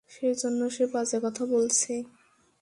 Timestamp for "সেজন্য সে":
0.09-0.85